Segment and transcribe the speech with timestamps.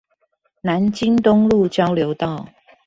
[0.61, 2.49] 南京東路交流道